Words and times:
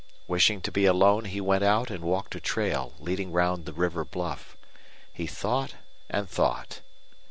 Wishing 0.27 0.61
to 0.61 0.71
be 0.71 0.85
alone, 0.85 1.25
he 1.25 1.39
went 1.39 1.63
out 1.63 1.91
and 1.91 2.03
walked 2.03 2.33
a 2.33 2.39
trail 2.39 2.93
leading 2.97 3.31
round 3.31 3.65
the 3.67 3.71
river 3.71 4.03
bluff. 4.03 4.57
He 5.13 5.27
thought 5.27 5.75
and 6.09 6.27
thought. 6.27 6.81